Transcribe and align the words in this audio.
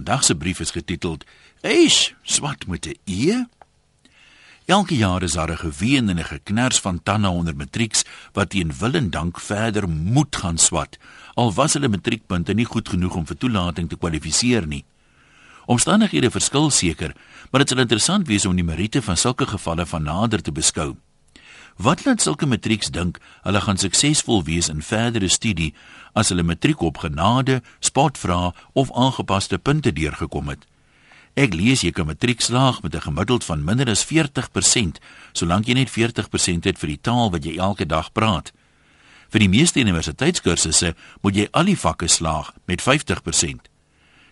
vandag 0.00 0.24
se 0.24 0.34
brief 0.34 0.60
is 0.60 0.70
getiteld: 0.70 1.24
"Eish, 1.60 2.12
swat 2.22 2.66
met 2.66 2.86
'n 2.86 2.96
e." 3.04 3.44
Elke 4.64 4.96
jaar 4.96 5.22
is 5.22 5.32
daar 5.32 5.50
'n 5.50 5.56
geween 5.56 6.08
en 6.08 6.18
'n 6.18 6.24
geknars 6.24 6.80
van 6.80 7.02
tande 7.02 7.28
onder 7.28 7.56
matrieks 7.56 8.04
wat 8.32 8.50
teen 8.50 8.72
wil 8.78 8.92
en 8.92 9.10
dank 9.10 9.40
verder 9.40 9.88
moet 9.88 10.36
gaan 10.36 10.58
swat, 10.58 10.98
al 11.34 11.52
was 11.52 11.72
hulle 11.72 11.88
matriekpunte 11.88 12.52
nie 12.52 12.64
goed 12.64 12.88
genoeg 12.88 13.14
om 13.14 13.26
vir 13.26 13.36
toelating 13.36 13.88
te 13.88 13.96
kwalifiseer 13.96 14.66
nie. 14.66 14.84
Omstandighede 15.66 16.30
verskil 16.30 16.70
seker, 16.70 17.14
maar 17.50 17.60
dit 17.60 17.68
sal 17.68 17.78
interessant 17.78 18.26
wees 18.26 18.46
om 18.46 18.56
die 18.56 18.64
meriete 18.64 19.02
van 19.02 19.16
sulke 19.16 19.46
gevalle 19.46 19.86
van 19.86 20.02
nader 20.02 20.42
te 20.42 20.52
beskou. 20.52 20.96
Wat 21.80 22.04
laat 22.04 22.20
sulke 22.20 22.44
matrieks 22.44 22.90
dink 22.92 23.16
hulle 23.40 23.60
gaan 23.64 23.78
suksesvol 23.80 24.42
wees 24.44 24.66
in 24.68 24.82
verdere 24.84 25.30
studie 25.32 25.70
as 26.12 26.28
hulle 26.28 26.44
matriek 26.44 26.82
op 26.84 26.98
genade, 27.00 27.62
spotvra 27.80 28.50
of 28.76 28.92
aangepaste 28.92 29.56
punte 29.58 29.92
deurgekom 29.96 30.52
het? 30.52 30.66
Ek 31.40 31.56
lees 31.56 31.80
jy 31.80 31.94
kan 31.96 32.10
matriek 32.10 32.44
slaag 32.44 32.82
met 32.82 32.94
'n 32.94 33.06
gemiddeld 33.08 33.44
van 33.44 33.64
minder 33.64 33.88
as 33.88 34.04
40%, 34.04 35.00
solank 35.32 35.66
jy 35.66 35.74
net 35.74 35.90
40% 35.90 36.64
het 36.64 36.78
vir 36.78 36.88
die 36.88 37.00
taal 37.00 37.30
wat 37.30 37.44
jy 37.44 37.56
elke 37.56 37.86
dag 37.86 38.12
praat. 38.12 38.52
Vir 39.30 39.40
die 39.40 39.48
meeste 39.48 39.80
universiteitskursusse 39.80 40.94
moet 41.22 41.34
jy 41.34 41.48
al 41.50 41.64
die 41.64 41.78
vakke 41.78 42.08
slaag 42.08 42.52
met 42.66 42.82
50%. 42.82 43.70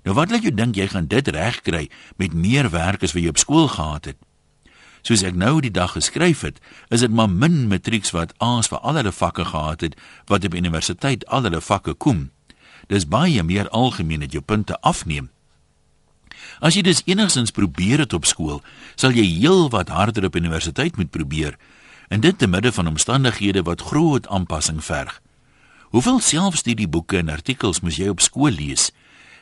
Nou 0.04 0.14
wat 0.14 0.30
laat 0.30 0.42
jou 0.42 0.54
dink 0.54 0.76
jy 0.76 0.88
gaan 0.88 1.06
dit 1.06 1.28
regkry 1.28 1.88
met 2.16 2.34
meer 2.34 2.70
werk 2.70 3.02
as 3.02 3.12
wat 3.12 3.22
jy 3.22 3.28
op 3.28 3.38
skool 3.38 3.68
gehad 3.68 4.04
het? 4.04 4.27
Soos 5.02 5.22
ek 5.22 5.36
nou 5.38 5.60
die 5.60 5.72
dag 5.72 5.94
geskryf 5.96 6.42
het, 6.46 6.60
is 6.88 7.04
dit 7.04 7.12
maar 7.12 7.30
min 7.30 7.66
matrieks 7.68 8.12
wat 8.16 8.34
A's 8.42 8.68
vir 8.68 8.78
al 8.78 9.00
hulle 9.00 9.12
vakke 9.12 9.44
gehad 9.44 9.80
het 9.86 9.96
wat 10.26 10.44
op 10.44 10.54
universiteit 10.54 11.26
al 11.26 11.48
hulle 11.48 11.60
vakke 11.60 11.94
kom. 11.94 12.30
Dis 12.88 13.08
baie 13.08 13.42
meer 13.42 13.68
algemeen 13.68 14.20
dat 14.20 14.32
jou 14.32 14.42
punte 14.42 14.80
afneem. 14.80 15.30
As 16.60 16.74
jy 16.74 16.82
dus 16.82 17.02
enigstens 17.06 17.54
probeer 17.54 18.02
dit 18.02 18.14
op 18.14 18.26
skool, 18.26 18.62
sal 18.96 19.14
jy 19.14 19.26
heel 19.38 19.68
wat 19.70 19.92
harder 19.92 20.26
op 20.26 20.36
universiteit 20.36 20.96
moet 20.96 21.10
probeer 21.10 21.58
en 22.08 22.22
dit 22.24 22.38
te 22.38 22.46
midde 22.48 22.72
van 22.72 22.88
omstandighede 22.88 23.62
wat 23.62 23.84
groot 23.90 24.26
aanpassing 24.32 24.80
verg. 24.84 25.20
Hoeveel 25.92 26.20
selfstudieboeke 26.20 27.18
en 27.20 27.28
artikels 27.32 27.80
moes 27.80 27.96
jy 28.00 28.08
op 28.08 28.20
skool 28.24 28.52
lees? 28.52 28.90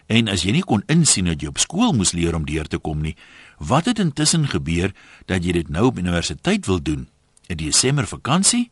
En 0.07 0.29
as 0.29 0.43
jy 0.43 0.53
nie 0.53 0.62
kon 0.62 0.83
insien 0.87 1.25
dat 1.25 1.43
jy 1.43 1.49
op 1.49 1.59
skool 1.59 1.93
moes 1.93 2.12
leer 2.12 2.35
om 2.35 2.47
deur 2.47 2.67
te 2.67 2.79
kom 2.79 3.01
nie, 3.03 3.17
wat 3.59 3.85
het 3.85 3.99
intussen 3.99 4.47
gebeur 4.49 4.95
dat 5.27 5.45
jy 5.45 5.53
dit 5.53 5.69
nou 5.69 5.87
op 5.87 5.99
universiteit 5.99 6.67
wil 6.67 6.83
doen? 6.83 7.09
'n 7.49 7.57
Desember 7.57 8.07
vakansie? 8.07 8.71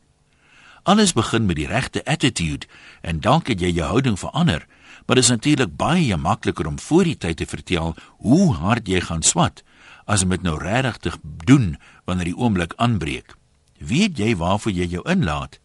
Alles 0.82 1.12
begin 1.12 1.46
met 1.46 1.56
die 1.56 1.66
regte 1.66 2.04
attitude 2.04 2.66
en 3.00 3.20
dalk 3.20 3.48
het 3.48 3.60
jy 3.60 3.70
jou 3.70 3.86
houding 3.86 4.18
verander 4.18 4.66
maar 5.06 5.16
dit 5.16 5.24
is 5.24 5.30
natuurlik 5.30 5.76
baie 5.76 6.16
makliker 6.16 6.66
om 6.66 6.78
voor 6.78 7.04
die 7.04 7.16
tyd 7.16 7.36
te 7.36 7.46
vertel 7.46 7.94
hoe 8.16 8.54
hard 8.54 8.88
jy 8.88 9.00
gaan 9.04 9.22
swat 9.22 9.62
as 10.04 10.22
om 10.24 10.32
dit 10.32 10.42
nou 10.44 10.56
regtig 10.60 10.96
te 11.00 11.12
doen 11.48 11.76
wanneer 12.04 12.32
die 12.32 12.36
oomblik 12.36 12.74
aanbreek. 12.76 13.36
Weet 13.78 14.18
jy 14.20 14.34
waarvoor 14.36 14.72
jy 14.72 14.88
jou 14.96 15.04
inlaat? 15.08 15.58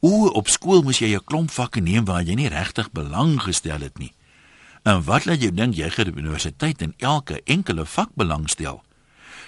O, 0.00 0.28
op 0.28 0.48
skool 0.48 0.82
moes 0.82 1.00
jy 1.00 1.16
'n 1.16 1.24
klomp 1.24 1.50
vakke 1.50 1.80
neem 1.80 2.04
waar 2.04 2.22
jy 2.22 2.34
nie 2.34 2.48
regtig 2.48 2.90
belang 2.92 3.40
gestel 3.40 3.80
het 3.80 3.98
nie. 3.98 4.12
En 4.88 5.02
wat 5.04 5.24
laat 5.28 5.42
jou 5.44 5.50
dink 5.52 5.74
jy 5.76 5.90
gaan 5.92 6.08
op 6.08 6.16
universiteit 6.16 6.82
in 6.82 6.94
elke 6.96 7.42
enkele 7.44 7.84
vak 7.86 8.14
belangstel? 8.16 8.80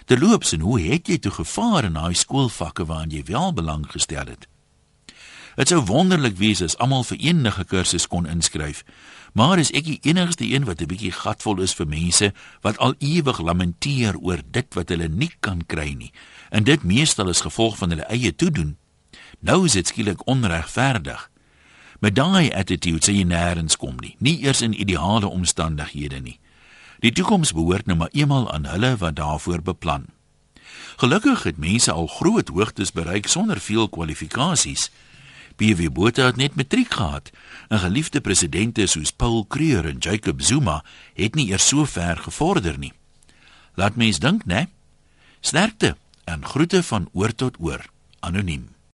Terloops, 0.04 0.52
en 0.52 0.60
hoe 0.60 0.80
het 0.80 1.08
jy 1.08 1.16
toe 1.18 1.32
gevaar 1.32 1.86
in 1.88 1.96
daai 1.96 2.14
skoolvakke 2.14 2.84
waaraan 2.84 3.14
jy 3.14 3.22
wel 3.24 3.54
belang 3.56 3.86
gestel 3.88 4.28
het? 4.28 4.44
Dit 5.56 5.72
sou 5.72 5.80
wonderlik 5.88 6.36
wees 6.36 6.60
as 6.60 6.76
almal 6.76 7.06
vir 7.08 7.22
enige 7.30 7.64
kursus 7.64 8.06
kon 8.06 8.28
inskryf. 8.28 8.84
Maar 9.32 9.64
is 9.64 9.72
ek 9.72 9.88
die 9.88 9.98
enigste 10.12 10.44
een 10.44 10.68
wat 10.68 10.82
'n 10.82 10.92
bietjie 10.92 11.12
gatvol 11.12 11.64
is 11.64 11.74
vir 11.74 11.88
mense 11.88 12.32
wat 12.60 12.78
al 12.78 12.94
ewig 12.98 13.40
lamenteer 13.40 14.20
oor 14.20 14.42
dit 14.50 14.74
wat 14.74 14.88
hulle 14.88 15.08
nie 15.08 15.32
kan 15.40 15.64
kry 15.66 15.94
nie. 15.96 16.12
En 16.50 16.64
dit 16.64 16.82
meestal 16.82 17.28
is 17.28 17.40
gevolg 17.40 17.76
van 17.76 17.90
hulle 17.90 18.08
eie 18.12 18.34
toedoen. 18.34 18.76
Nou 19.40 19.64
is 19.64 19.72
dit 19.72 19.86
skielik 19.86 20.26
onregverdig. 20.26 21.29
Met 22.00 22.16
daai 22.16 22.48
attitude 22.56 23.04
sê 23.04 23.12
jy 23.12 23.26
nêrens 23.28 23.76
kom 23.76 23.98
nie, 24.00 24.14
nie 24.24 24.38
eers 24.40 24.62
in 24.64 24.72
ideale 24.72 25.28
omstandighede 25.28 26.20
nie. 26.24 26.38
Die 27.04 27.12
toekoms 27.12 27.52
behoort 27.52 27.88
nou 27.88 27.98
maar 28.00 28.12
eenmal 28.16 28.48
aan 28.52 28.64
hulle 28.68 28.94
wat 29.00 29.18
daarvoor 29.20 29.60
beplan. 29.64 30.06
Gelukkig 31.00 31.44
het 31.48 31.60
mense 31.60 31.92
al 31.92 32.08
groot 32.08 32.48
hoogtes 32.48 32.92
bereik 32.92 33.28
sonder 33.28 33.60
veel 33.60 33.88
kwalifikasies. 33.88 34.88
PW 35.60 35.92
Botha 35.92 36.30
het 36.30 36.36
net 36.36 36.56
matriek 36.56 36.92
gehad. 36.92 37.30
'n 37.68 37.78
Geliefde 37.78 38.20
presidente 38.20 38.86
soos 38.86 39.12
Paul 39.12 39.44
Kruger 39.44 39.84
en 39.84 39.98
Jacob 39.98 40.42
Zuma 40.42 40.84
het 41.14 41.34
nie 41.34 41.48
eers 41.50 41.68
so 41.68 41.84
ver 41.84 42.16
gevorder 42.16 42.78
nie. 42.78 42.92
Laat 43.74 43.96
mens 43.96 44.18
dink, 44.18 44.44
né? 44.44 44.68
Sterkte 45.40 45.96
en 46.24 46.44
groete 46.44 46.82
van 46.82 47.08
oor 47.12 47.34
tot 47.34 47.56
oor. 47.60 47.84
Anoniem. 48.20 48.79